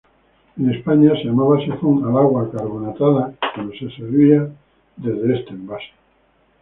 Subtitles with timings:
[0.57, 4.49] En España se llamaba sifón al agua carbonatada cuando se servía
[4.97, 5.91] desde este envase.